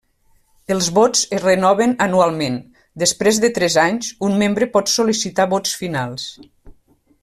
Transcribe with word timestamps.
Els 0.75 0.87
vots 0.95 1.21
es 1.39 1.43
renoven 1.43 1.93
anualment; 2.07 2.57
després 3.05 3.43
de 3.45 3.53
tres 3.61 3.79
anys, 3.85 4.13
un 4.31 4.43
membre 4.43 4.73
pot 4.77 4.93
sol·licitar 4.97 5.51
vots 5.57 5.81
finals. 5.85 6.31